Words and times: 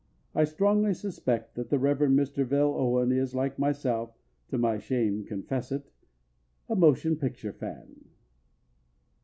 _"I 0.33 0.45
strongly 0.45 0.95
suspect 0.95 1.53
that 1.53 1.69
the 1.69 1.77
Reverend 1.77 2.17
Mr. 2.17 2.43
Vale 2.43 2.73
Owen 2.73 3.11
is, 3.11 3.35
like 3.35 3.59
myself 3.59 4.17
(to 4.47 4.57
my 4.57 4.79
shame 4.79 5.23
confess 5.25 5.71
it), 5.71 5.91
a 6.67 6.75
motion 6.75 7.15
picture 7.15 7.53
fan! 7.53 8.05